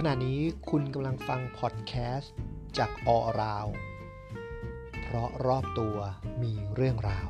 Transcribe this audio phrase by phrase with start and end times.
[0.00, 2.32] ขณะนี้คุณกำลังฟังพอดแคสต์
[2.78, 3.66] จากออราว
[5.02, 5.96] เพราะรอบตัว
[6.42, 7.28] มีเรื่องราว